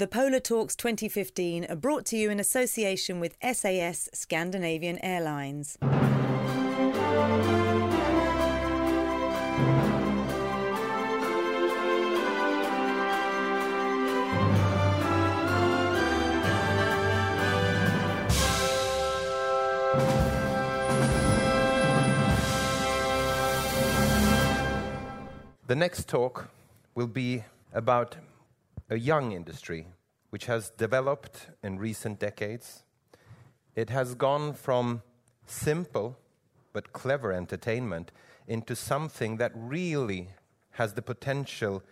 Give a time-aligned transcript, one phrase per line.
[0.00, 5.76] The Polar Talks 2015 are brought to you in association with SAS Scandinavian Airlines.
[25.66, 26.48] The next talk
[26.94, 27.44] will be
[27.74, 28.16] about
[28.90, 29.86] a young industry
[30.30, 32.82] which has developed in recent decades.
[33.76, 35.02] It has gone from
[35.46, 36.18] simple
[36.72, 38.10] but clever entertainment
[38.48, 40.30] into something that really
[40.72, 41.82] has the potential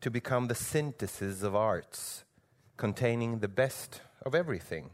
[0.00, 2.24] to become the synthesis of arts,
[2.76, 4.90] containing the best of everything.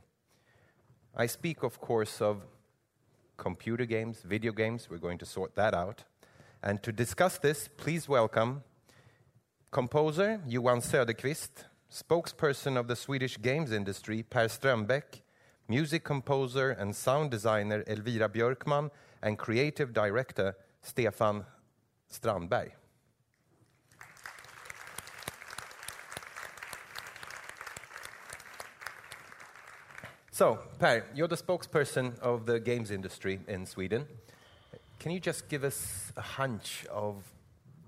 [1.14, 2.42] I speak, of course, of
[3.38, 4.88] computer games, video games.
[4.90, 6.04] We're going to sort that out.
[6.62, 8.64] And to discuss this, please welcome
[9.70, 15.22] composer Johan Söderqvist, spokesperson of the Swedish games industry Per Strömbäck,
[15.68, 18.90] music composer and sound designer Elvira Björkman,
[19.22, 21.44] and creative director Stefan
[22.10, 22.70] Strandberg.
[30.30, 34.06] So, Per, you're the spokesperson of the games industry in Sweden.
[34.98, 37.24] Can you just give us a hunch of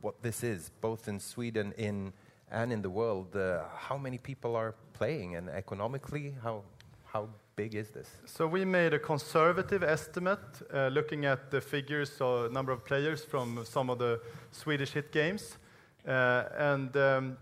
[0.01, 2.13] what this is, both in Sweden in,
[2.51, 3.35] and in the world?
[3.37, 6.63] Uh, how many people are playing, and economically, how,
[7.05, 8.09] how big is this?
[8.27, 10.39] So we made a conservative estimate
[10.73, 14.21] uh, looking at the figures, so number of players from some of the
[14.53, 15.59] Swedish hit games.
[16.07, 17.37] Uh, and um,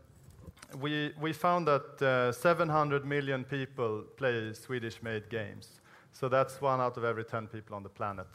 [0.81, 5.81] we, we found that uh, 700 million people play Swedish-made games.
[6.13, 8.27] So that's one out of every 10 people on the planet.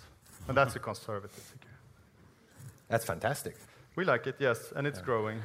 [0.47, 1.69] And that's a conservative figure.
[2.87, 3.55] That's fantastic.
[3.95, 5.05] We like it, yes, and it's yeah.
[5.05, 5.43] growing.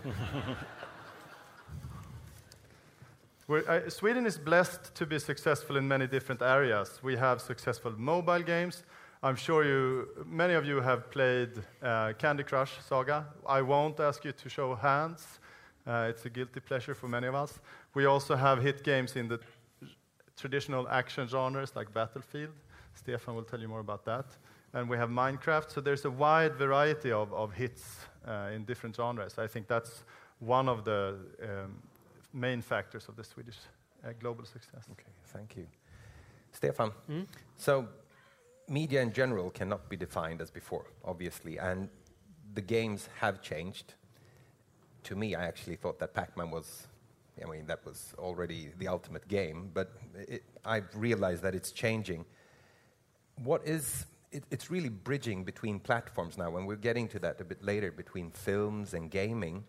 [3.69, 7.01] uh, Sweden is blessed to be successful in many different areas.
[7.03, 8.85] We have successful mobile games.
[9.21, 11.51] I'm sure you, many of you have played
[11.83, 13.27] uh, Candy Crush Saga.
[13.49, 15.41] I won't ask you to show hands.
[15.85, 17.59] Uh, it's a guilty pleasure for many of us.
[17.95, 19.41] We also have hit games in the
[20.37, 22.55] traditional action genres like Battlefield.
[22.95, 24.27] Stefan will tell you more about that
[24.77, 25.71] and we have Minecraft.
[25.71, 27.97] So there's a wide variety of, of hits
[28.27, 29.39] uh, in different genres.
[29.39, 30.05] I think that's
[30.39, 31.77] one of the um,
[32.33, 33.57] main factors of the Swedish
[34.05, 34.85] uh, global success.
[34.93, 35.67] Okay, thank you.
[36.53, 37.27] Stefan, mm?
[37.57, 37.87] so
[38.69, 41.89] media in general cannot be defined as before, obviously, and
[42.55, 43.95] the games have changed.
[45.05, 46.87] To me, I actually thought that Pac-Man was,
[47.43, 52.25] I mean, that was already the ultimate game, but it, I've realized that it's changing.
[53.45, 57.45] What is it, it's really bridging between platforms now, and we're getting to that a
[57.45, 59.65] bit later between films and gaming.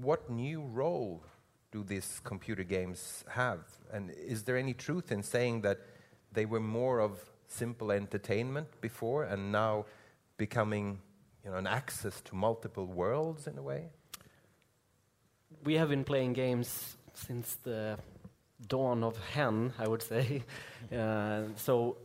[0.00, 1.22] What new role
[1.70, 3.60] do these computer games have?
[3.92, 5.78] And is there any truth in saying that
[6.32, 9.84] they were more of simple entertainment before and now
[10.38, 10.98] becoming
[11.44, 13.90] you know, an access to multiple worlds in a way?
[15.64, 17.98] We have been playing games since the
[18.66, 20.42] dawn of hen, I would say.
[20.86, 21.96] Uh, so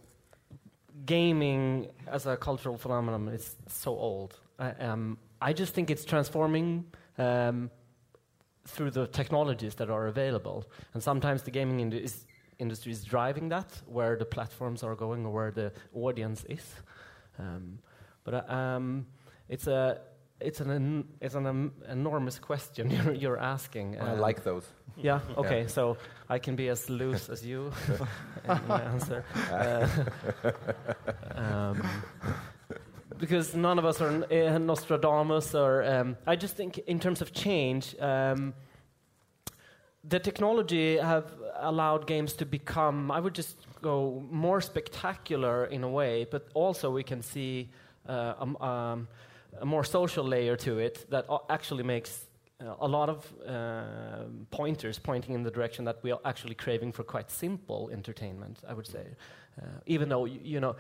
[1.06, 4.40] gaming as a cultural phenomenon is so old.
[4.60, 6.86] I, um, I just think it's transforming
[7.18, 7.72] um,
[8.66, 10.66] through the technologies that are available.
[10.94, 12.26] And sometimes the gaming is,
[12.60, 16.66] industry is driving that, where the platforms are going or where the audience is.
[17.40, 17.80] Um,
[18.24, 19.08] but uh, um,
[19.50, 20.00] it's a
[20.42, 24.00] it's an it's an um, enormous question you're, you're asking.
[24.00, 24.66] I like those.
[24.98, 25.20] Yeah.
[25.38, 25.62] Okay.
[25.62, 25.68] Yeah.
[25.68, 25.98] So
[26.30, 27.72] I can be as loose as you
[28.50, 29.24] in my answer.
[29.52, 29.88] Uh,
[31.36, 31.82] um,
[33.18, 37.32] because none of us are uh, Nostradamus, or um, I just think in terms of
[37.34, 38.54] change, um,
[40.04, 43.12] the technology have allowed games to become.
[43.12, 47.70] I would just go more spectacular in a way, but also we can see.
[48.10, 49.08] Uh, um, um
[49.60, 52.26] a more social layer to it that actually makes
[52.62, 56.92] uh, a lot of uh, pointers pointing in the direction that we are actually craving
[56.92, 59.06] for quite simple entertainment, I would say.
[59.62, 60.76] Uh, even though, you, know,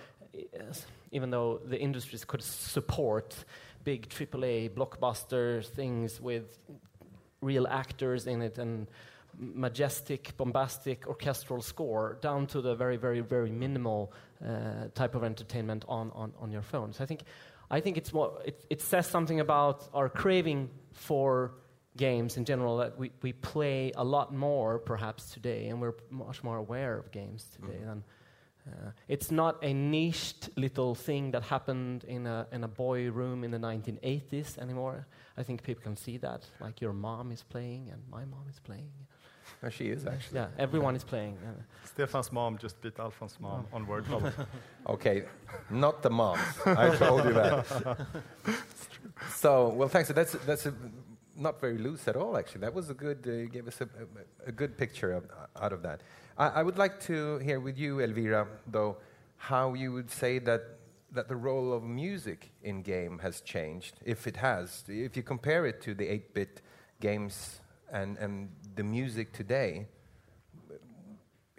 [1.11, 3.35] even though the industries could support
[3.83, 6.59] big AAA blockbuster things with
[7.41, 8.87] real actors in it and
[9.37, 14.13] majestic, bombastic orchestral score down to the very, very, very minimal
[14.45, 16.93] uh, type of entertainment on, on, on your phone.
[16.93, 17.21] So I think
[17.71, 21.53] I think it's what it, it says something about our craving for
[21.95, 26.43] games in general that we, we play a lot more perhaps today and we're much
[26.43, 27.85] more aware of games today mm.
[27.85, 28.03] than
[28.67, 33.43] uh, it's not a niched little thing that happened in a, in a boy room
[33.43, 35.07] in the 1980s anymore.
[35.37, 38.59] I think people can see that, like your mom is playing and my mom is
[38.59, 38.91] playing.
[39.61, 40.39] No, she is actually.
[40.39, 41.37] Yeah, everyone is playing.
[41.45, 44.33] Uh, Stefan's mom just beat Alfon's mom on word problem.
[44.87, 45.25] Okay,
[45.69, 46.41] not the moms.
[46.65, 47.65] I told you that.
[49.29, 50.07] so, well, thanks.
[50.07, 50.73] So that's that's a,
[51.35, 52.35] not very loose at all.
[52.35, 53.19] Actually, that was a good.
[53.27, 55.25] Uh, you gave us a, a, a good picture of,
[55.61, 56.01] out of that.
[56.35, 58.97] I, I would like to hear with you, Elvira, though,
[59.37, 60.63] how you would say that
[61.11, 64.83] that the role of music in game has changed, if it has.
[64.87, 66.61] If you compare it to the 8-bit
[67.01, 67.59] games
[67.91, 69.87] and, and the music today,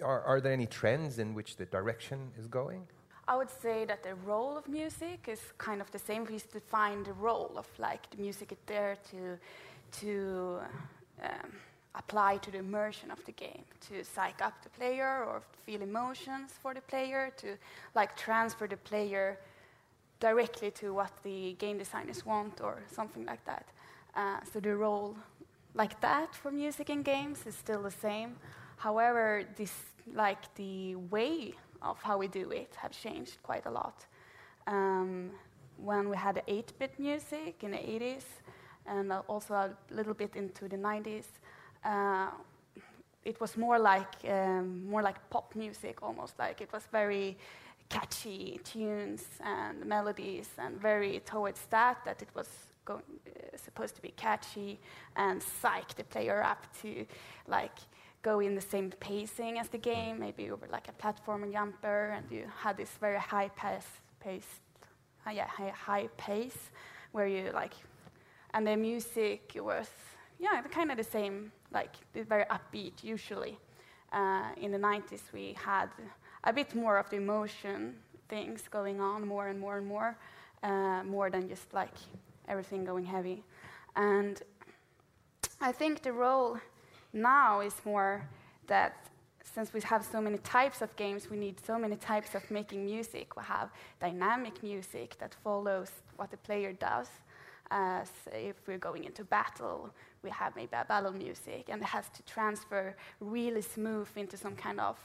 [0.02, 2.86] are, are there any trends in which the direction is going?
[3.28, 6.24] I would say that the role of music is kind of the same.
[6.24, 9.38] We define the role of like the music is there to
[10.00, 10.60] to
[11.22, 11.52] um,
[11.94, 16.50] apply to the immersion of the game, to psych up the player or feel emotions
[16.60, 17.56] for the player, to
[17.94, 19.38] like transfer the player
[20.18, 23.66] directly to what the game designers want or something like that.
[24.14, 25.16] Uh, so the role
[25.74, 28.36] like that for music in games is still the same.
[28.76, 29.72] However, this
[30.14, 34.04] like the way of how we do it have changed quite a lot.
[34.66, 35.30] Um,
[35.76, 38.24] when we had 8-bit music in the 80s,
[38.86, 41.24] and also a little bit into the 90s,
[41.84, 42.30] uh,
[43.24, 47.38] it was more like um, more like pop music, almost like it was very
[47.88, 52.48] catchy tunes and melodies, and very towards that that it was
[52.84, 54.80] going, uh, supposed to be catchy
[55.16, 57.06] and psych the player up to
[57.46, 57.78] like
[58.22, 62.14] go in the same pacing as the game, maybe over like a platform and jumper,
[62.16, 63.88] and you had this very high pace,
[64.20, 64.60] pace
[65.26, 66.70] uh, yeah, high, high pace
[67.12, 67.74] where you like,
[68.54, 69.88] and the music was
[70.38, 73.58] yeah, kind of the same, like very upbeat usually.
[74.12, 75.88] Uh, in the 90s, we had
[76.44, 77.94] a bit more of the emotion
[78.28, 80.16] things going on, more and more and more,
[80.62, 81.94] uh, more than just like
[82.48, 83.44] everything going heavy.
[83.96, 84.42] And
[85.60, 86.58] I think the role
[87.12, 88.28] now is more
[88.66, 89.08] that
[89.54, 92.84] since we have so many types of games, we need so many types of making
[92.84, 93.36] music.
[93.36, 97.08] We have dynamic music that follows what the player does.
[97.70, 99.90] As if we're going into battle,
[100.22, 104.54] we have maybe a battle music, and it has to transfer really smooth into some
[104.54, 104.98] kind of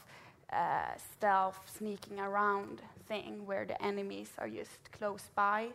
[0.52, 5.68] uh, stealth, sneaking around thing where the enemies are just close by,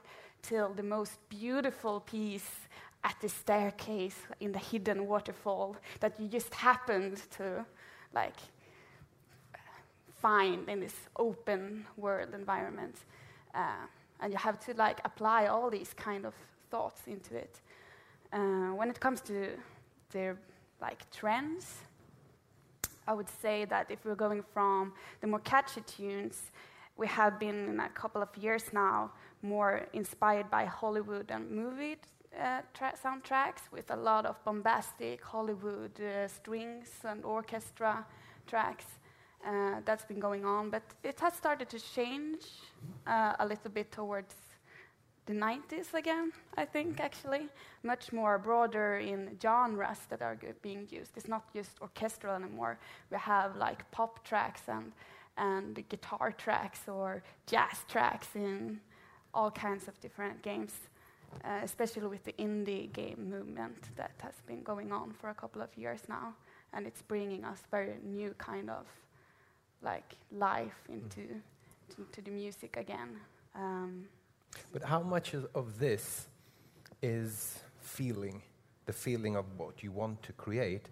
[0.44, 2.50] till the most beautiful piece
[3.04, 7.66] at the staircase in the hidden waterfall that you just happened to
[8.14, 8.36] like
[10.22, 12.96] find in this open world environment.
[13.54, 13.86] Uh,
[14.22, 16.34] and you have to like apply all these kind of
[16.70, 17.60] thoughts into it.
[18.32, 19.50] Uh, when it comes to
[20.12, 20.38] the
[20.82, 21.66] like trends,
[23.08, 26.52] I would say that if we're going from the more catchy tunes,
[26.96, 29.12] we have been in a couple of years now
[29.44, 31.98] more inspired by Hollywood and movie
[32.40, 32.62] uh,
[33.04, 38.06] soundtracks with a lot of bombastic Hollywood uh, strings and orchestra
[38.48, 38.86] tracks.
[39.46, 42.46] Uh, that's been going on, but it has started to change
[43.06, 44.36] uh, a little bit towards
[45.26, 47.50] the 90s again, I think, actually.
[47.84, 51.12] Much more broader in genres that are being used.
[51.18, 52.78] It's not just orchestral anymore.
[53.12, 54.92] We have like pop tracks and,
[55.38, 58.80] and guitar tracks or jazz tracks in
[59.34, 60.74] all kinds of different games,
[61.44, 65.62] uh, especially with the indie game movement that has been going on for a couple
[65.62, 66.34] of years now.
[66.74, 68.86] And it's bringing us very new kind of
[69.82, 71.42] like life into mm.
[71.96, 73.20] to, to the music again.
[73.56, 74.06] Um,
[74.72, 76.28] but how much of this
[77.02, 78.42] is feeling,
[78.86, 80.90] the feeling of what you want to create,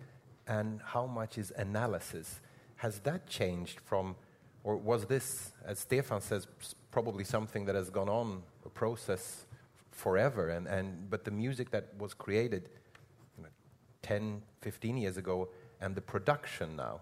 [0.48, 2.42] and how much is analysis?
[2.78, 4.16] Has that changed from,
[4.64, 6.48] or was this, as Stefan says,
[6.92, 9.46] probably something that has gone on a process
[9.92, 12.70] forever, and, and but the music that was created
[13.38, 13.50] you know,
[14.02, 17.02] 10, 15 years ago, and the production now,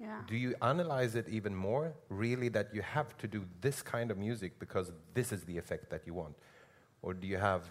[0.00, 0.20] yeah.
[0.26, 4.18] Do you analyze it even more, really, that you have to do this kind of
[4.18, 6.34] music because this is the effect that you want?
[7.02, 7.70] Or do you have.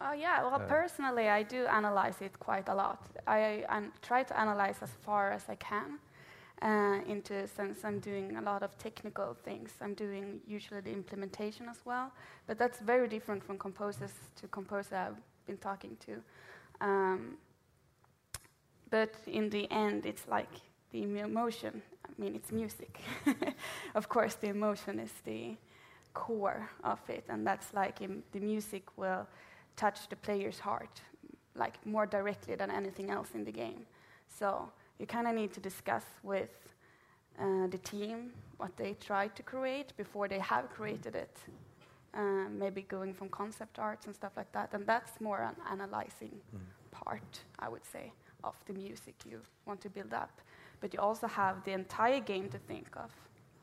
[0.00, 3.08] Uh, yeah, well, uh, personally, I do analyze it quite a lot.
[3.26, 5.98] I, I try to analyze as far as I can.
[6.60, 9.70] Uh, into since I'm doing a lot of technical things.
[9.80, 12.10] I'm doing usually the implementation as well,
[12.48, 14.10] but that's very different from composers
[14.40, 16.20] to composer I've been talking to.
[16.84, 17.36] Um,
[18.90, 20.50] but in the end, it's like
[20.90, 21.82] the emotion.
[22.04, 23.00] I mean, it's music.
[23.94, 25.56] of course, the emotion is the
[26.14, 27.98] core of it, and that's like
[28.32, 29.26] the music will
[29.76, 31.00] touch the player's heart,
[31.54, 33.86] like more directly than anything else in the game.
[34.28, 36.50] So you kind of need to discuss with
[37.38, 41.36] uh, the team what they try to create before they have created it.
[42.14, 46.32] Uh, maybe going from concept arts and stuff like that, and that's more an analyzing
[46.54, 46.58] mm.
[46.90, 48.12] part, I would say
[48.44, 50.40] of the music you want to build up.
[50.80, 53.10] But you also have the entire game to think of,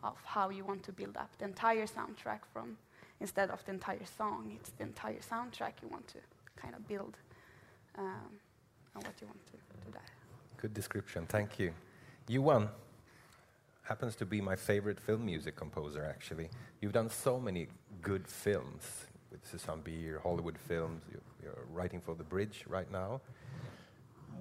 [0.04, 2.78] of how you want to build up the entire soundtrack from,
[3.20, 6.20] instead of the entire song, it's the entire soundtrack you want to
[6.56, 7.18] kind of build
[7.98, 8.32] um,
[8.94, 10.25] and what you want to do that.
[10.58, 11.74] Good description, thank you.
[12.28, 12.70] Johan
[13.84, 16.50] happens to be my favorite film music composer, actually.
[16.82, 17.68] You've done so many
[18.02, 21.02] good films with Susanne Bier, Hollywood films.
[21.12, 21.22] You're,
[21.72, 23.22] writing for The Bridge right now.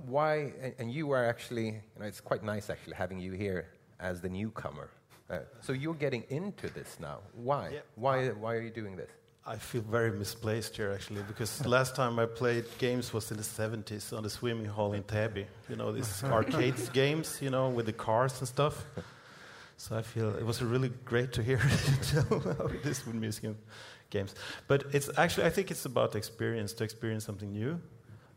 [0.07, 3.67] Why, and, you are actually, you know, it's quite nice actually having you here
[4.01, 4.89] as the newcomer.
[5.29, 7.19] Uh, so you're getting into this now.
[7.35, 7.71] Why?
[7.75, 7.81] Yeah.
[7.97, 9.11] Why, why are you doing this?
[9.47, 13.43] I feel very misplaced here actually because last time I played games was in the
[13.43, 15.45] 70s on the swimming hall in Täby.
[15.69, 18.87] You know, these arcades games, you know, with the cars and stuff.
[19.77, 23.17] So I feel it was really great to hear this tell how it is with
[23.17, 23.57] music and
[24.09, 24.35] games.
[24.67, 27.79] But it's actually, I think it's about experience, to experience something new.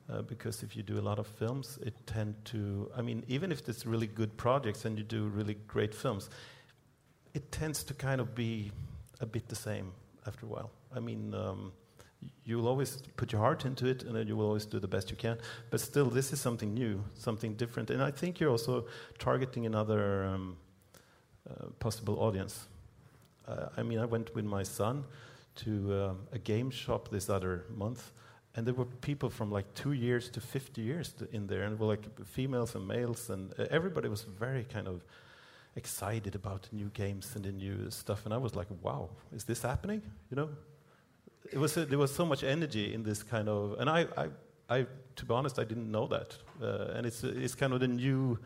[0.09, 3.51] Uh, because if you do a lot of films, it tend to, I mean, even
[3.51, 6.29] if it's really good projects and you do really great films,
[7.33, 8.71] it tends to kind of be
[9.19, 9.91] a bit the same
[10.27, 10.71] after a while.
[10.95, 11.71] I mean, um,
[12.43, 15.09] you'll always put your heart into it, and then you will always do the best
[15.09, 15.37] you can.
[15.69, 18.85] But still, this is something new, something different, and I think you're also
[19.17, 20.57] targeting another um,
[21.49, 22.67] uh, possible audience.
[23.47, 25.05] Uh, I mean, I went with my son
[25.55, 28.11] to um, a game shop this other month,
[28.55, 31.87] and there were people from like two years to 50 years in there, and were
[31.87, 35.03] like females and males, and uh, everybody was very kind of
[35.77, 38.25] excited about the new games and the new stuff.
[38.25, 40.01] And I was like, wow, is this happening?
[40.29, 40.49] You know,
[41.51, 44.27] it was there was so much energy in this kind of, and I, I,
[44.69, 46.37] I to be honest, I didn't know that.
[46.61, 48.37] Uh, and it's it's kind of the new,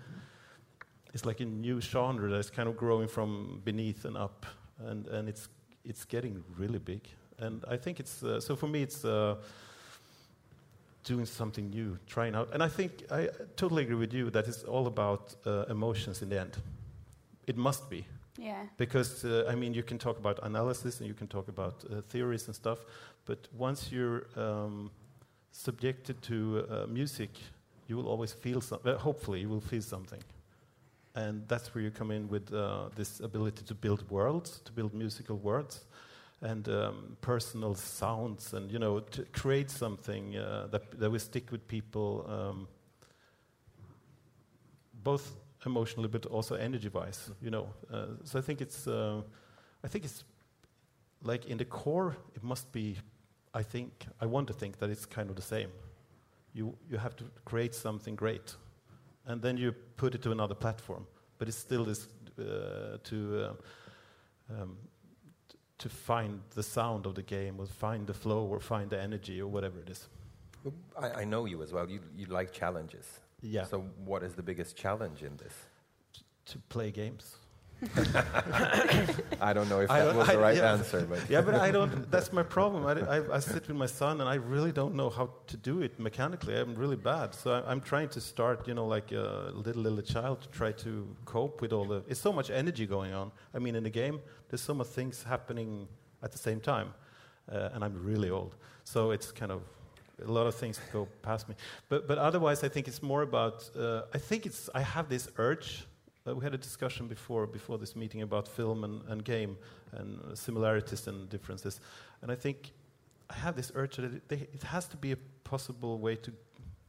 [1.13, 4.45] it's like a new genre that's kind of growing from beneath and up,
[4.79, 5.49] and and it's
[5.85, 7.01] it's getting really big.
[7.39, 9.05] And I think it's uh, so for me, it's.
[9.05, 9.35] Uh,
[11.03, 14.63] doing something new, trying out, and I think I totally agree with you that it's
[14.63, 16.57] all about uh, emotions in the end.
[17.47, 18.05] It must be.
[18.37, 18.63] Yeah.
[18.77, 22.01] Because, uh, I mean, you can talk about analysis and you can talk about uh,
[22.01, 22.79] theories and stuff,
[23.25, 24.89] but once you're um,
[25.51, 27.29] subjected to uh, music,
[27.87, 28.95] you will always feel something.
[28.95, 30.23] hopefully, you will feel something.
[31.13, 34.93] And that's where you come in with uh, this ability to build worlds, to build
[34.93, 35.85] musical worlds,
[36.41, 41.51] and um, personal sounds, and, you know, to create something uh, that, that will stick
[41.51, 42.67] with people, um,
[45.03, 47.31] both emotionally, but also energy-wise.
[47.41, 49.21] You know, uh, so I think it's, uh,
[49.83, 50.23] I think it's
[51.23, 52.97] like in the core, it must be.
[53.53, 55.69] I think I want to think that it's kind of the same.
[56.53, 58.55] You you have to create something great,
[59.25, 61.05] and then you put it to another platform.
[61.37, 62.07] But it still is
[62.39, 63.45] uh, to.
[63.45, 63.53] Uh,
[64.61, 64.77] um,
[65.77, 69.41] to find the sound of the game, or find the flow, or find the energy,
[69.41, 70.07] or whatever it is.
[70.95, 71.89] I, I know you as well.
[71.89, 73.19] You, you like challenges.
[73.41, 73.65] Yeah.
[73.65, 75.53] So, what is the biggest challenge in this?
[76.45, 77.37] To play games.
[79.41, 80.73] I don't know if that was the right yeah.
[80.73, 82.11] answer, but yeah, but I don't.
[82.11, 82.85] That's my problem.
[82.85, 85.81] I, I, I sit with my son, and I really don't know how to do
[85.81, 86.55] it mechanically.
[86.55, 87.33] I'm really bad.
[87.33, 90.71] So I, I'm trying to start, you know, like a little little child to try
[90.73, 92.03] to cope with all the.
[92.07, 93.31] It's so much energy going on.
[93.51, 94.19] I mean, in the game,
[94.49, 95.87] there's so much things happening
[96.21, 96.93] at the same time,
[97.51, 99.63] uh, and I'm really old, so it's kind of
[100.25, 101.55] a lot of things go past me.
[101.89, 103.69] But but otherwise, I think it's more about.
[103.75, 104.69] Uh, I think it's.
[104.75, 105.85] I have this urge.
[106.27, 109.57] Uh, we had a discussion before before this meeting about film and, and game
[109.91, 111.79] and similarities and differences,
[112.21, 112.71] and I think
[113.29, 116.31] I have this urge that it, they, it has to be a possible way to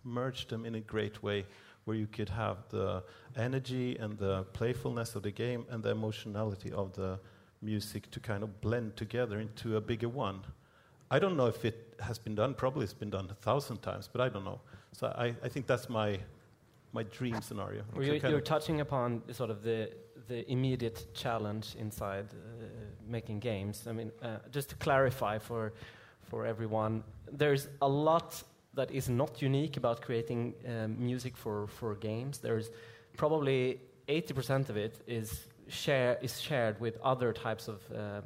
[0.04, 1.46] merge them in a great way,
[1.84, 3.02] where you could have the
[3.36, 7.18] energy and the playfulness of the game and the emotionality of the
[7.60, 10.40] music to kind of blend together into a bigger one.
[11.10, 12.54] I don't know if it has been done.
[12.54, 14.60] Probably it's been done a thousand times, but I don't know.
[14.92, 16.18] So I, I think that's my
[16.92, 17.82] my dream scenario.
[17.94, 19.90] Well, you're, you're touching upon sort of the
[20.28, 22.64] the immediate challenge inside uh,
[23.06, 23.86] making games.
[23.86, 25.72] I mean, uh, just to clarify for
[26.22, 28.42] for everyone, there's a lot
[28.74, 32.38] that is not unique about creating um, music for for games.
[32.38, 32.70] There's
[33.16, 38.20] probably 80% of it is share is shared with other types of uh,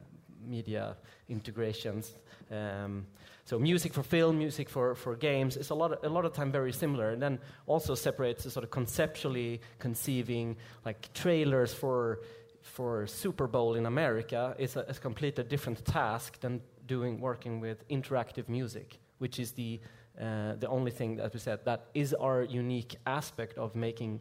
[0.46, 0.96] media
[1.28, 2.12] integrations.
[2.50, 3.06] Um,
[3.44, 6.32] so music for film, music for, for games is a lot of, a lot of
[6.32, 12.20] time very similar, and then also separates the sort of conceptually conceiving like trailers for
[12.62, 17.88] for Super Bowl in America is a, a completely different task than doing working with
[17.88, 19.80] interactive music, which is the
[20.20, 24.20] uh, the only thing that we said that is our unique aspect of making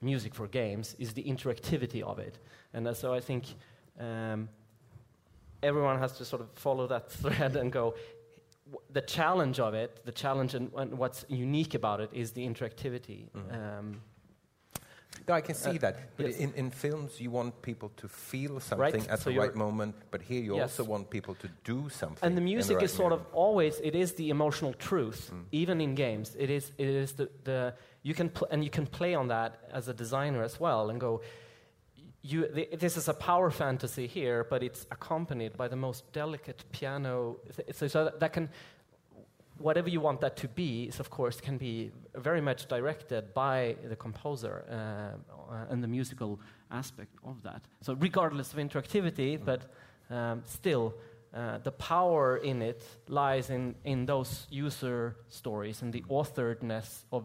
[0.00, 2.38] music for games is the interactivity of it,
[2.74, 3.44] and uh, so I think.
[4.00, 4.48] Um,
[5.62, 7.94] everyone has to sort of follow that thread and go
[8.92, 13.26] the challenge of it, the challenge and, and what's unique about it is the interactivity.
[13.50, 14.02] Um,
[15.26, 15.96] No, I can see Uh, that.
[16.16, 16.36] But yes.
[16.38, 20.20] in, in films, you want people to feel something at so the right moment, but
[20.22, 20.78] here you Yes.
[20.78, 22.26] also want people to do something.
[22.26, 25.94] and the music right is sort of always it is the emotional truth even in
[25.94, 29.28] games it is it is the, the you can pl- and you can play on
[29.28, 31.20] that as a designer as well and go
[32.28, 36.64] you th- this is a power fantasy here but it's accompanied by the most delicate
[36.72, 37.36] piano.
[37.56, 38.48] Th- so, so that, can
[39.58, 43.76] whatever you want that to be is of course can be very much directed by
[43.88, 44.74] the composer uh,
[45.52, 46.38] uh, and the musical
[46.70, 47.62] aspect of that.
[47.80, 49.62] So regardless of interactivity but
[50.10, 50.94] um, still
[51.34, 57.24] uh, the power in it lies in, in those user stories and the authoredness of,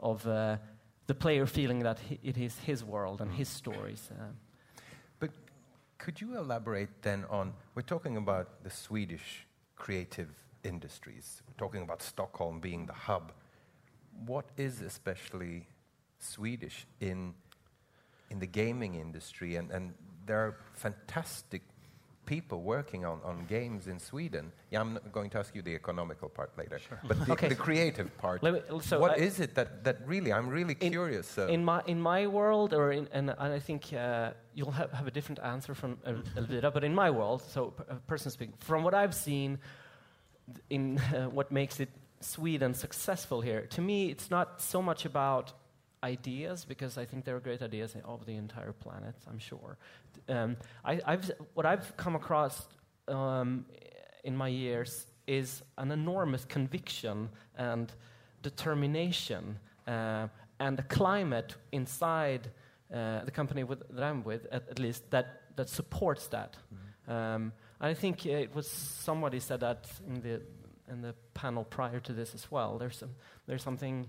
[0.00, 0.56] of uh,
[1.08, 4.10] the player feeling that it is his world and his stories.
[4.12, 4.24] Uh,
[5.18, 5.30] But
[5.96, 7.54] could you elaborate then on?
[7.74, 10.28] We're talking about the Swedish creative
[10.62, 11.42] industries.
[11.46, 13.32] We're talking about Stockholm being the hub.
[14.26, 15.66] What is especially
[16.18, 17.34] Swedish in
[18.30, 19.56] in the gaming industry?
[19.56, 19.94] And, and
[20.26, 21.62] there are fantastic
[22.28, 24.52] people working on, on games in Sweden.
[24.70, 27.48] Yeah, I'm going to ask you the economical part later, but the, Okay.
[27.48, 28.42] the creative part.
[28.42, 30.30] Let me- so what I- is it that, that really?
[30.32, 31.38] I'm really In- curious.
[31.38, 34.90] uh, in my in my world, or in, and, and I think uh, you'll have,
[34.92, 35.90] have a different answer from
[36.36, 39.58] Elvira, but in my world, so a person speaking, from what I've seen,
[40.70, 41.88] in uh, what makes it
[42.20, 45.52] Sweden successful here, to me, it's not so much about
[46.02, 49.14] ideas because I think there are great ideas of the entire planet.
[49.28, 49.78] I'm sure.
[50.28, 52.68] Um, I, I've what I've come across
[53.08, 53.64] um,
[54.24, 57.92] in my years is an enormous conviction and
[58.42, 60.28] determination uh,
[60.60, 62.50] and a climate inside
[62.92, 66.56] uh, the company with, that I'm with, at, at least, that, that supports that.
[67.06, 70.40] Um, I think uh, it was somebody said that in the
[70.90, 72.78] in the panel prior to this as well.
[72.78, 73.10] There's some,
[73.46, 74.08] there's something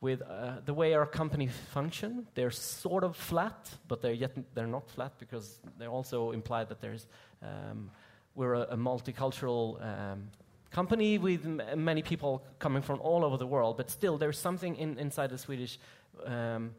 [0.00, 2.26] with uh, the way our company function.
[2.34, 6.80] They're sort of flat, but they're yet they're not flat because they also imply that
[6.80, 7.06] there's
[7.42, 7.90] um,
[8.34, 10.30] we're a, a multicultural um,
[10.70, 13.76] company with m- many people coming from all over the world.
[13.76, 15.78] But still, there's something in, inside the Swedish
[16.24, 16.70] um,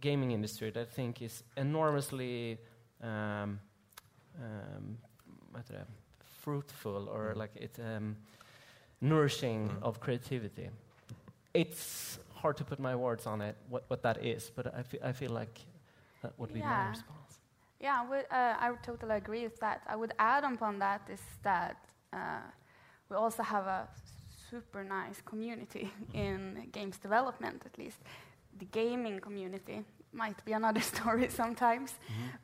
[0.00, 2.58] gaming industry that I think is enormously
[3.02, 3.58] um,
[4.42, 4.98] um,
[6.42, 8.16] fruitful or like it's um,
[9.00, 10.68] nourishing of creativity.
[11.56, 15.00] It's hard to put my words on it, what, what that is, but I, fe-
[15.02, 15.60] I feel like
[16.22, 17.40] that would be my response.
[17.80, 19.82] Yeah, I would, uh, I would totally agree with that.
[19.86, 21.76] I would add upon that is that
[22.12, 22.40] uh,
[23.08, 23.88] we also have a
[24.50, 27.98] super nice community in games development, at least.
[28.58, 31.94] The gaming community might be another story sometimes,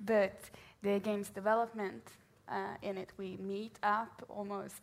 [0.00, 0.38] but
[0.82, 2.02] the games development
[2.48, 4.82] uh, in it, we meet up almost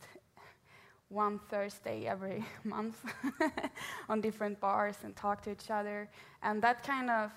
[1.09, 3.03] one Thursday every month
[4.09, 6.07] on different bars and talk to each other.
[6.43, 7.31] And that kind of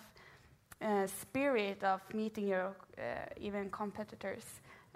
[0.81, 3.03] uh, spirit of meeting your uh,
[3.41, 4.45] even competitors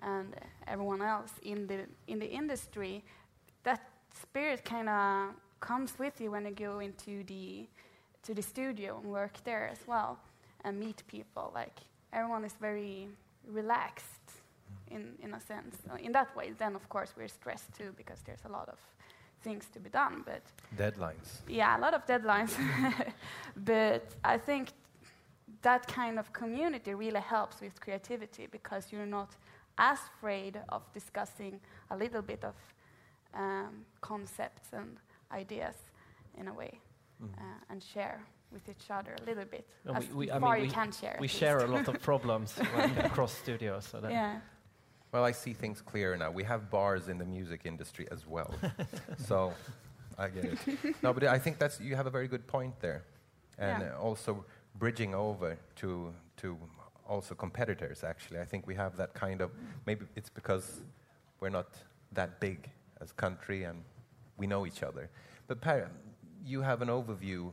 [0.02, 0.34] and
[0.66, 3.02] everyone else in the in the industry,
[3.62, 3.80] that
[4.12, 7.66] spirit kind of comes with you when you go into the
[8.22, 10.18] to the studio and work there as well
[10.64, 11.50] and meet people.
[11.54, 11.78] Like
[12.12, 13.08] everyone is very
[13.46, 14.15] relaxed
[14.90, 15.76] in in a sense.
[15.90, 18.78] Uh, In that way, then of course we're stressed too because there's a lot of
[19.42, 20.22] things to be done.
[20.24, 20.42] But
[20.76, 21.40] Deadlines.
[21.48, 22.52] yeah, a lot of deadlines.
[23.56, 24.68] but I think
[25.62, 29.36] that kind of community really helps with creativity because you're not
[29.78, 32.54] as afraid of discussing a little bit of
[33.34, 34.96] um, concepts and
[35.32, 35.76] ideas
[36.38, 36.80] in a way
[37.22, 37.26] uh,
[37.70, 38.20] and share
[38.52, 39.66] with each other a little bit.
[39.84, 41.16] And as we- we- I mean, you we- can share.
[41.20, 42.58] We share a lot of problems
[43.04, 43.84] across studios.
[43.84, 44.40] So that yeah.
[45.12, 46.30] Well, I see things clearer now.
[46.30, 48.54] We have bars in the music industry as well.
[49.26, 49.52] so
[50.18, 50.58] I get it.
[51.02, 53.04] No, but I think that's you have a very good point there.
[53.58, 53.96] And Yeah.
[53.96, 54.44] also
[54.78, 56.58] bridging over to to
[57.08, 58.40] also competitors actually.
[58.40, 59.50] I think we have that kind of
[59.86, 60.82] maybe it's because
[61.40, 61.68] we're not
[62.12, 62.68] that big
[63.00, 63.82] as country and
[64.36, 65.08] we know each other.
[65.46, 65.88] But Per,
[66.44, 67.52] you have an overview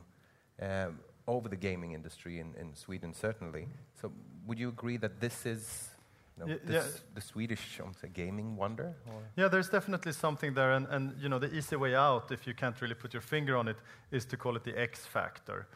[0.60, 3.68] um, over the gaming industry in, in Sweden, certainly.
[4.00, 4.12] So
[4.46, 5.88] would you agree that this is
[6.36, 6.84] you know, Ye- the, yeah.
[7.14, 7.80] the Swedish
[8.12, 8.94] gaming wonder?
[9.06, 9.22] Or?
[9.36, 12.54] Yeah, there's definitely something there, and, and you know the easy way out, if you
[12.54, 13.76] can't really put your finger on it,
[14.10, 15.66] is to call it the X factor.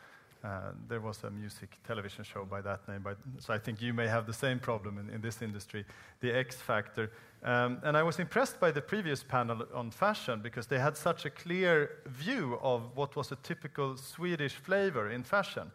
[0.45, 3.93] Uh, there was a music television show by that name, but, so I think you
[3.93, 5.85] may have the same problem in, in this industry,
[6.21, 7.11] the X factor.
[7.43, 11.25] Um, and I was impressed by the previous panel on fashion because they had such
[11.25, 15.73] a clear view of what was a typical Swedish flavor in fashion.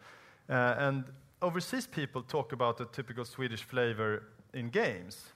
[0.49, 1.03] Uh, and
[1.41, 5.33] overseas people talk about a typical Swedish flavor in games,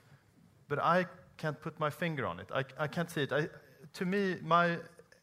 [0.68, 2.48] but I can't put my finger on it.
[2.54, 3.32] I, I can't see it.
[3.32, 3.48] I,
[3.94, 4.78] to me, my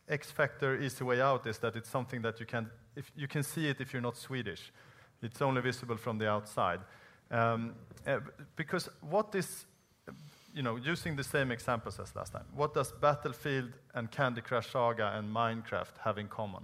[0.07, 3.43] X factor easy way out is that it's something that you can, if you can
[3.43, 4.71] see it if you're not Swedish.
[5.21, 6.79] It's only visible from the outside.
[7.31, 7.73] Um,
[8.05, 8.19] uh,
[8.55, 9.65] because what is,
[10.53, 14.71] you know, using the same examples as last time, what does Battlefield and Candy Crush
[14.71, 16.63] Saga and Minecraft have in common?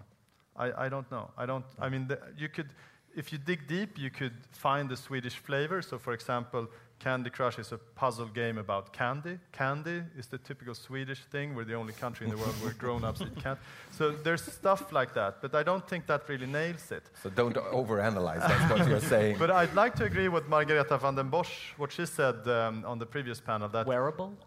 [0.55, 1.31] I, I don't know.
[1.37, 1.65] I don't.
[1.79, 2.69] I mean, the, you could,
[3.15, 5.81] if you dig deep, you could find the Swedish flavor.
[5.81, 6.67] So, for example,
[7.01, 9.39] Candy Crush is a puzzle game about candy.
[9.51, 11.55] Candy is the typical Swedish thing.
[11.55, 13.59] We're the only country in the world where grown-ups eat candy.
[13.89, 17.09] So there's stuff like that, but I don't think that really nails it.
[17.23, 18.47] So don't overanalyze.
[18.47, 19.37] That's what you're saying.
[19.39, 22.99] But I'd like to agree with Margareta van den Bosch, what she said um, on
[22.99, 23.67] the previous panel.
[23.69, 24.37] That Wearable?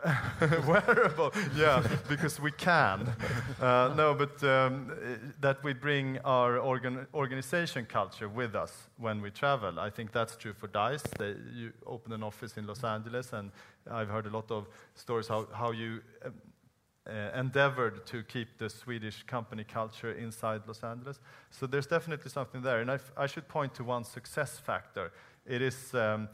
[0.66, 3.12] wearable, yeah, because we can.
[3.60, 4.92] Uh, no, but um,
[5.40, 9.78] that we bring our organ organization culture with us when we travel.
[9.78, 11.02] I think that's true for DICE.
[11.18, 13.50] They, you open an office in Los Angeles, and
[13.90, 16.34] I've heard a lot of stories how, how you um,
[17.06, 21.18] uh, endeavored to keep the Swedish company culture inside Los Angeles.
[21.50, 22.80] So there's definitely something there.
[22.80, 25.12] And I, should point to one success factor.
[25.46, 26.28] It is um,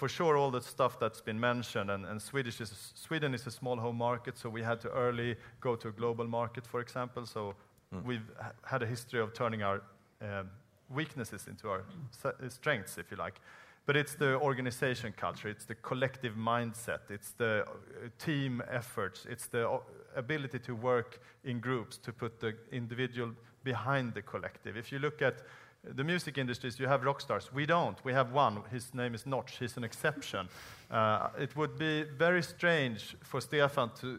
[0.00, 3.50] for sure all the stuff that's been mentioned, and, and Swedish is, Sweden is a
[3.50, 7.26] small home market, so we had to early go to a global market, for example.
[7.26, 7.54] So
[7.94, 8.02] mm.
[8.02, 9.82] we've ha had a history of turning our
[10.22, 10.48] um,
[10.88, 11.84] weaknesses into our
[12.48, 13.40] strengths, if you like.
[13.84, 19.48] But it's the organization culture, it's the collective mindset, it's the uh, team efforts, it's
[19.48, 19.80] the uh,
[20.16, 23.32] ability to work in groups to put the individual
[23.64, 24.78] behind the collective.
[24.78, 25.42] If you look at
[25.84, 27.52] the music industries, you have rock stars.
[27.52, 28.02] We don't.
[28.04, 28.62] We have one.
[28.70, 29.56] His name is Notch.
[29.58, 30.48] He's an exception.
[30.90, 34.18] Uh, it would be very strange for Stefan to,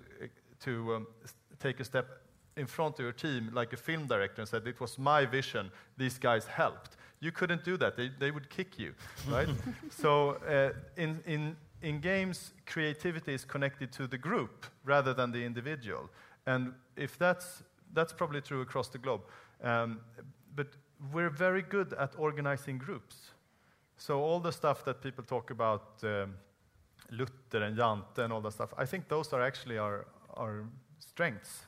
[0.62, 1.08] to um,
[1.60, 2.21] take a step
[2.56, 5.69] in front of your team like a film director and said, It was my vision.
[5.97, 6.95] These guys helped.
[7.19, 7.97] You couldn't do that.
[7.97, 8.93] They, they would kick you,
[9.28, 9.50] right?
[9.89, 15.43] so uh, in, in, in games, creativity is connected to the group rather than the
[15.43, 16.10] individual.
[16.47, 19.24] And if that's, that's probably true across the globe.
[19.62, 20.00] Um,
[20.56, 20.67] but
[21.13, 23.15] we're very good at organizing groups.
[23.97, 26.35] So all the stuff that people talk about, um,
[27.09, 30.63] Luther and Jante and all that stuff, I think those are actually our, our
[30.99, 31.65] strengths,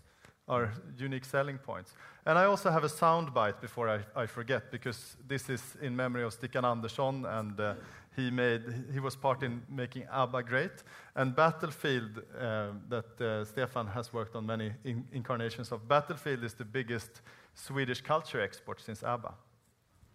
[0.48, 1.94] our unique selling points.
[2.26, 5.96] And I also have a sound bite before I, I forget, because this is in
[5.96, 7.74] memory of Stikkan Anderson, and uh,
[8.16, 8.62] he, made,
[8.94, 10.84] he was part in making ABBA great.
[11.16, 16.54] And Battlefield, uh, that uh, Stefan has worked on many in incarnations of, Battlefield is
[16.54, 17.22] the biggest
[17.54, 19.34] Swedish culture export since ABBA.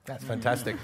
[0.05, 0.77] That's fantastic.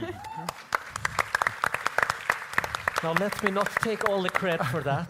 [3.05, 5.07] Now let me not take all the credit for that.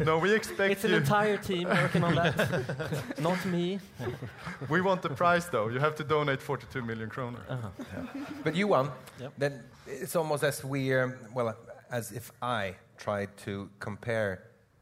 [0.04, 3.78] no, we expect It's an entire team working on that, not me.
[4.68, 5.68] We want the prize, though.
[5.68, 7.38] You have to donate 42 million kronor.
[7.48, 7.70] Uh -huh.
[7.78, 8.42] yeah.
[8.44, 8.90] But you won.
[9.20, 9.32] Yep.
[9.38, 11.54] Then it's almost as we, well,
[11.90, 14.38] as if I tried to compare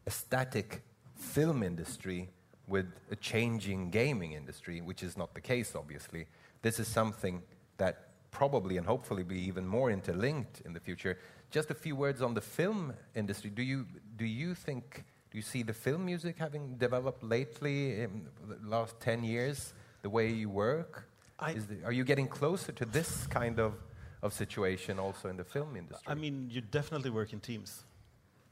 [0.06, 0.82] a static
[1.14, 2.28] film industry
[2.68, 6.26] with a changing gaming industry, which is not the case, obviously.
[6.62, 7.42] This is something
[7.76, 7.96] that
[8.34, 11.16] probably and hopefully be even more interlinked in the future.
[11.50, 13.48] Just a few words on the film industry.
[13.48, 18.26] Do you, do you think, do you see the film music having developed lately in
[18.48, 21.08] the last 10 years, the way you work?
[21.40, 23.74] The, are you getting closer to this kind of,
[24.22, 26.06] of situation also in the film industry?
[26.06, 27.84] I mean, you definitely work in teams.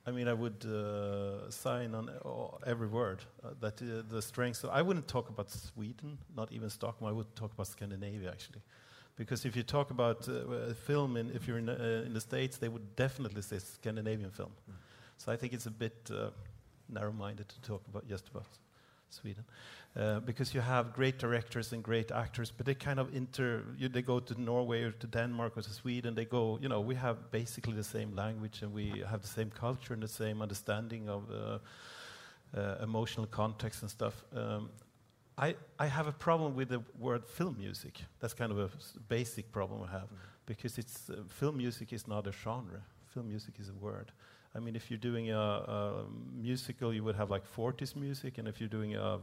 [0.07, 4.65] I mean, I would uh, sign on uh, every word uh, that uh, the strengths.
[4.65, 7.09] I wouldn't talk about Sweden, not even Stockholm.
[7.09, 8.63] I would talk about Scandinavia actually,
[9.17, 12.57] because if you talk about uh, film, in, if you're in, uh, in, the States,
[12.59, 14.51] they would definitely say Scandinavian film.
[14.71, 14.75] Mm.
[15.19, 16.11] So I think it's a bit
[16.89, 18.47] narrow-minded to talk about just about
[19.11, 19.45] Sweden.
[19.95, 23.63] Uh, because you have great directors and great actors, but they kind of inter.
[23.77, 26.15] You, they go to Norway or to Denmark or to Sweden.
[26.15, 26.59] They go.
[26.63, 30.03] You know, we have basically the same language and we have the same culture and
[30.03, 31.59] the same understanding of uh,
[32.59, 34.25] uh, emotional context and stuff.
[34.35, 34.71] Um,
[35.43, 37.95] I, I have a problem with the word film music.
[38.21, 38.71] That's kind of a
[39.09, 40.19] basic problem I have, mm.
[40.47, 42.81] because it's uh, film music is not a genre.
[43.13, 44.13] Film music is a word.
[44.55, 48.47] I mean, if you're doing a, a, musical, you would have like 40s music, and
[48.47, 49.19] if you're doing a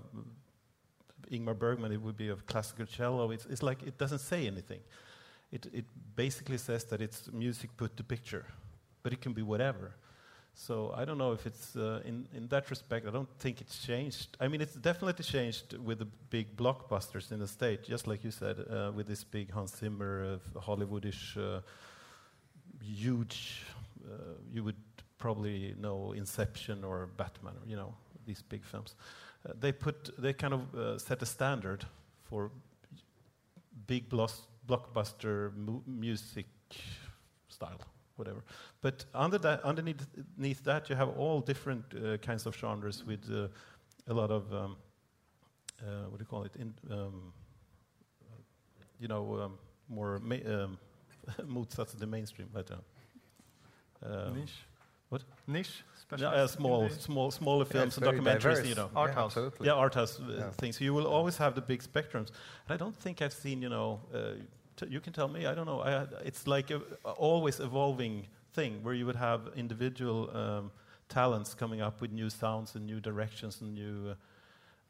[1.31, 3.31] Ingmar Bergman, it would be a classical cello.
[3.31, 4.81] It's, it's like it doesn't say anything.
[5.53, 5.85] It, it
[6.17, 8.45] basically says that it's music put to picture,
[9.03, 9.93] but it can be whatever.
[10.67, 13.07] So I don't know if it's uh, in in that respect.
[13.07, 14.37] I don't think it's changed.
[14.41, 18.31] I mean, it's definitely changed with the big blockbusters in the state, just like you
[18.31, 21.37] said, uh, with this big Hans Zimmer, uh, Hollywoodish,
[22.83, 23.63] huge.
[24.05, 24.81] Uh, you would
[25.17, 27.93] probably know Inception or Batman, or, you know,
[28.25, 28.95] these big films.
[29.45, 31.85] Uh, they put they kind of uh, set a standard
[32.23, 32.51] for
[33.87, 36.47] big blockbuster mu music
[37.47, 37.79] style.
[38.19, 38.43] Whatever.
[38.81, 40.05] But under that, underneath,
[40.37, 43.47] underneath that, you have all different uh, kinds of genres with uh,
[44.07, 44.75] a lot of um,
[45.81, 46.51] uh, what do you call it?
[46.59, 47.33] In, um,
[48.99, 50.77] you know, um, more ma- um,
[51.47, 52.75] motsats the mainstream, but uh,
[54.05, 54.65] um, Niche.
[55.09, 55.23] What?
[55.47, 55.83] Niche.
[55.83, 56.27] yeah, Special.
[56.27, 58.41] uh, small, small, smaller films it's and documentaries.
[58.41, 58.67] diverse.
[58.67, 59.31] You know, Art Yeah, house.
[59.37, 59.67] absolutely.
[59.67, 60.49] yeah, art house uh, Yeah.
[60.51, 60.77] things.
[60.77, 62.29] So you will always have the big spectrums.
[62.67, 64.41] And I don't think I've seen, you know, uh, t-
[64.85, 65.81] you can tell me, I don't know.
[65.81, 66.81] I, it's like a,
[67.17, 70.71] always evolving thing where you would have individual um,
[71.07, 74.13] talents coming up with new sounds and new directions and new uh,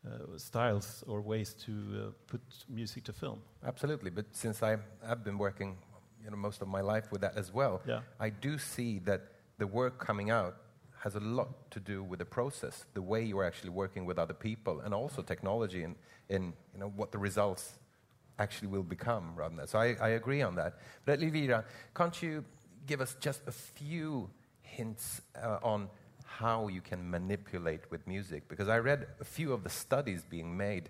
[0.07, 3.41] uh, styles or ways to uh, put music to film.
[3.65, 5.77] Absolutely, but since I have been working,
[6.23, 8.01] you know, most of my life with that as well, Yeah.
[8.19, 9.21] I do see that
[9.57, 10.55] the work coming out
[11.03, 14.19] has a lot to do with the process, the way you are actually working with
[14.19, 15.95] other people, and also technology and
[16.29, 17.78] in you know what the results
[18.39, 19.69] actually will become rather than that.
[19.69, 20.79] So I, I agree on that.
[21.05, 22.43] But Elvira, can't you
[22.87, 24.29] give us just a few
[24.61, 25.89] hints uh, on
[26.25, 28.47] how you can manipulate with music?
[28.47, 30.89] Because I read a few of the studies being made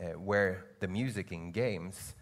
[0.00, 2.14] uh, where the music in games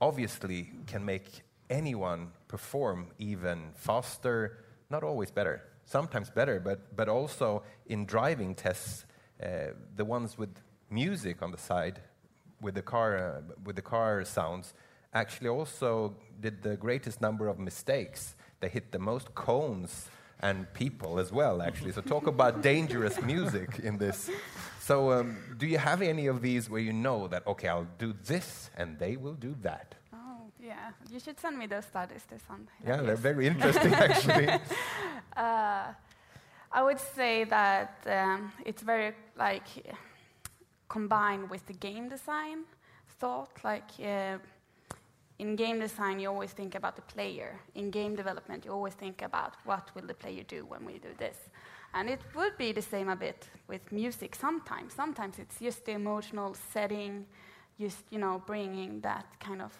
[0.00, 4.58] obviously can make anyone perform even faster,
[4.90, 9.04] not always better, sometimes better, but, but also in driving tests,
[9.42, 10.54] uh, the ones with
[10.90, 12.00] music on the side,
[12.60, 14.74] with the car, uh, with the car sounds,
[15.12, 18.34] actually also did the greatest number of mistakes.
[18.60, 20.08] They hit the most cones
[20.40, 21.92] and people as well, actually.
[21.92, 24.30] So talk about dangerous music in this.
[24.80, 28.14] So um, do you have any of these where you know that, okay, I'll do
[28.26, 29.94] this and they will do that?
[30.12, 30.90] Oh, yeah.
[31.10, 32.22] You should send me those studies.
[32.30, 34.48] They sound Yeah, they're very interesting, actually.
[35.36, 35.84] Uh,
[36.72, 39.66] I would say that um, it's very like
[40.88, 42.64] combined with the game design
[43.18, 43.50] thought.
[43.64, 44.38] Like uh,
[45.38, 47.58] in game design, you always think about the player.
[47.74, 51.08] In game development, you always think about what will the player do when we do
[51.18, 51.36] this.
[51.94, 54.92] And it would be the same a bit with music sometimes.
[54.92, 57.26] Sometimes it's just the emotional setting,
[57.80, 59.72] just you know, bringing that kind of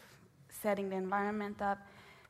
[0.49, 1.79] setting the environment up.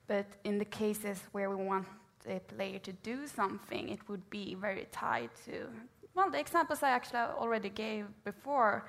[0.06, 1.86] But in the cases where we want
[2.28, 5.68] a player to do something, it would be very tied to,
[6.16, 8.86] well, the examples I actually already gave before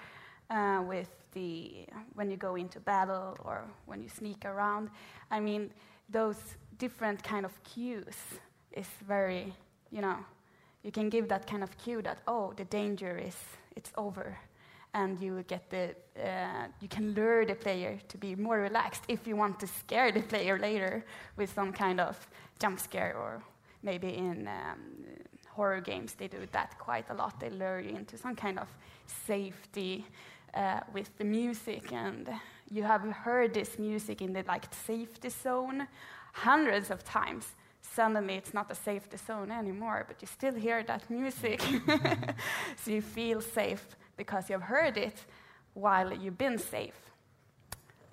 [0.50, 1.86] uh, with the,
[2.16, 4.90] when you go into battle or when you sneak around.
[5.30, 5.72] I mean,
[6.10, 6.38] those
[6.78, 8.16] different kind of cues
[8.72, 9.54] is very,
[9.92, 10.16] you know,
[10.84, 13.36] you can give that kind of cue that, oh, the danger is,
[13.76, 14.38] it's over.
[14.94, 19.28] And you get the, uh, you can lure the player to be more relaxed if
[19.28, 22.16] you want to scare the player later with some kind of
[22.58, 23.44] jump scare or
[23.84, 24.80] maybe in um,
[25.58, 27.34] horror games they do that quite a lot.
[27.40, 28.68] They lure you into some kind of
[29.32, 30.06] safety
[30.54, 32.30] uh, with the music, and
[32.76, 35.88] you have heard this music in the like safety zone
[36.34, 37.46] hundreds of times.
[37.82, 41.60] Suddenly, it's not a safety zone anymore, but you still hear that music,
[42.82, 43.86] so you feel safe
[44.18, 45.18] because you've heard it
[45.74, 47.00] while you've been safe.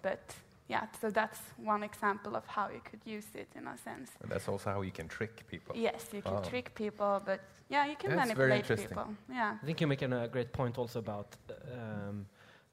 [0.02, 0.24] But
[0.68, 4.10] yeah, so that's one example of how you could use it in a sense.
[4.22, 5.76] And that's also how you can trick people.
[5.76, 6.42] Yes, you can Oh.
[6.50, 8.88] trick people, but yeah, you can That's very manipulate interesting.
[8.88, 9.14] people.
[9.30, 9.58] Yeah.
[9.62, 11.36] I think you're making a great point also about
[11.72, 12.26] um,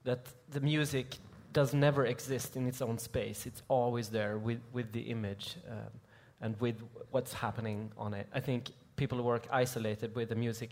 [0.03, 1.17] that the music
[1.53, 3.45] does never exist in its own space.
[3.45, 5.91] It's always there with, with the image um,
[6.39, 8.27] and with what's happening on it.
[8.33, 10.71] I think people work isolated with the music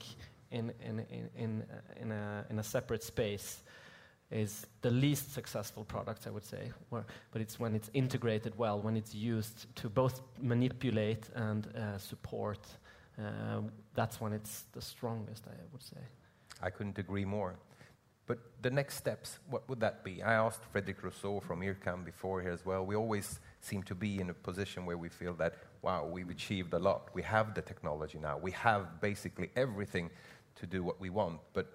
[0.52, 3.64] in, in, in, in, uh, in, a, in a separate space
[4.32, 6.72] is the least successful product, I would say.
[6.90, 11.98] Where, but it's when it's integrated well, when it's used to both manipulate and uh,
[11.98, 12.60] support.
[13.18, 13.62] Uh,
[13.96, 16.02] that's when it's the strongest, I would say.
[16.62, 17.56] I couldn't agree more.
[18.30, 20.22] But the next steps, what would that be?
[20.22, 22.86] I asked Frederic Rousseau from IRCAM before here as well.
[22.86, 26.74] We always seem to be in a position where we feel that, wow, we've achieved
[26.74, 27.10] a lot.
[27.16, 28.38] We have the technology now.
[28.38, 30.12] We have basically everything
[30.58, 31.40] to do what we want.
[31.54, 31.74] But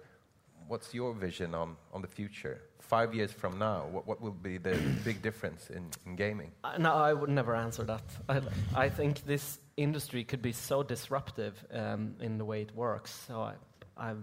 [0.67, 2.61] what's your vision on, on the future?
[2.79, 6.51] Five years from now, what, what will be the big difference in, in gaming?
[6.63, 8.03] Uh, no, I would never answer that.
[8.29, 8.41] I,
[8.75, 13.11] I think this industry could be so disruptive um, in the way it works.
[13.27, 13.53] So I,
[13.97, 14.13] I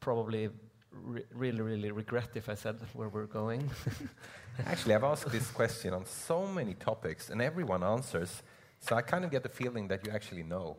[0.00, 0.50] probably
[0.92, 3.70] re- really, really regret if I said where we're going.
[4.66, 8.42] Actually, I've asked this question on so many topics, and everyone answers.
[8.80, 10.76] So I kind of get the feeling that you actually know.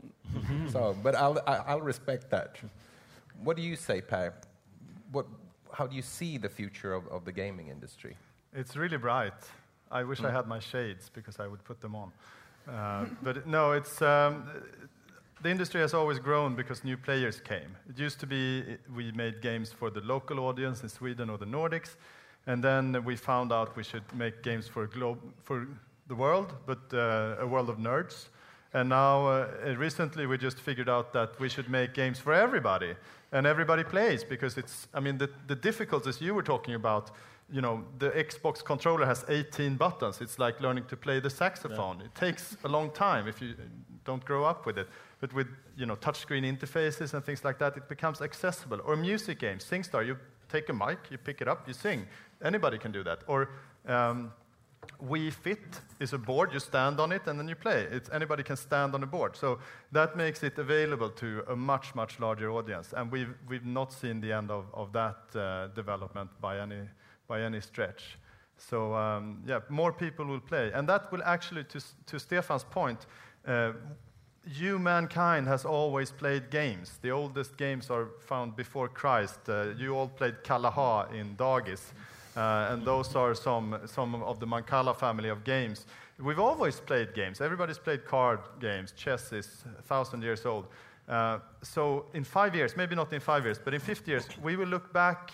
[0.69, 2.57] so, but I'll, I- I'll respect that.
[3.43, 4.31] What do you say, Per?
[5.13, 5.27] What,
[5.71, 8.17] how do you see the future of, of the gaming industry?
[8.53, 9.39] It's really bright.
[9.91, 12.11] I wish I had my shades because I would put them on.
[12.67, 14.43] Uh, but no, it's um,
[15.43, 17.75] the industry has always grown because new players came.
[17.89, 21.45] It used to be we made games for the local audience in Sweden or the
[21.45, 21.95] Nordics,
[22.47, 25.67] and then we found out we should make games for globe for
[26.07, 28.29] the world, but uh, a world of nerds.
[28.73, 32.95] And now, uh, recently, we just figured out that we should make games for everybody,
[33.31, 34.87] and everybody plays because it's.
[34.93, 37.11] I mean, the, the difficulties you were talking about.
[37.51, 40.21] You know, the Xbox controller has 18 buttons.
[40.21, 41.99] It's like learning to play the saxophone.
[41.99, 42.05] Yeah.
[42.05, 43.53] It takes a long time if you
[44.05, 44.87] don't grow up with it.
[45.19, 48.79] But with you know touchscreen interfaces and things like that, it becomes accessible.
[48.85, 50.05] Or music games, SingStar.
[50.05, 50.17] You
[50.49, 52.07] take a mic, you pick it up, you sing.
[52.43, 53.19] Anybody can do that.
[53.27, 53.49] Or
[53.87, 54.31] um,
[55.01, 57.87] Wii Fit is a board, you stand on it and then you play.
[57.91, 59.35] It's, anybody can stand on a board.
[59.35, 59.59] So
[59.91, 62.93] that makes it available to a much, much larger audience.
[62.95, 66.81] And we've, we've not seen the end of, of that uh, development by any,
[67.27, 68.17] by any stretch.
[68.57, 70.71] So, um, yeah, more people will play.
[70.73, 73.05] And that will actually, to, to Stefan's point,
[73.47, 73.73] uh,
[74.45, 76.99] you, mankind, has always played games.
[77.01, 79.39] The oldest games are found before Christ.
[79.47, 81.93] Uh, you all played Kalaha in Dagis.
[82.35, 85.85] Uh, and those are some, some of the Mancala family of games.
[86.19, 87.41] We've always played games.
[87.41, 88.91] Everybody's played card games.
[88.93, 90.67] Chess is a thousand years old.
[91.07, 94.55] Uh, so in five years, maybe not in five years, but in 50 years, we
[94.55, 95.31] will look back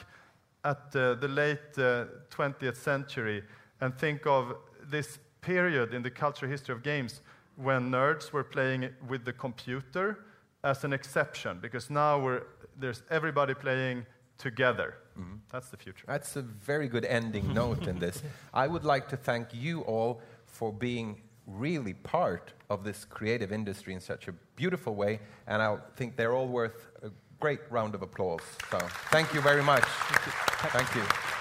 [0.65, 3.43] at uh, the late 20th uh, century
[3.81, 4.55] and think of
[4.89, 7.21] this period in the cultural history of games
[7.55, 10.19] when nerds were playing with the computer
[10.63, 12.39] as an exception, because now
[12.77, 14.05] there's everybody playing
[14.39, 14.95] together.
[15.19, 15.36] Mm-hmm.
[15.52, 16.06] That's the future.
[16.08, 18.23] That's a very good ending note in this.
[18.54, 23.93] I would like to thank you all for being really part of this creative industry
[23.93, 28.02] in such a beautiful way, and I think they're all worth a great round of
[28.02, 28.41] applause.
[28.71, 28.80] So,
[29.12, 29.84] thank you very much.
[29.84, 30.32] Thank you.
[30.69, 31.38] Thank you.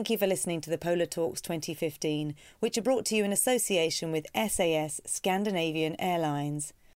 [0.00, 3.32] Thank you for listening to the Polar Talks 2015, which are brought to you in
[3.32, 6.72] association with SAS Scandinavian Airlines.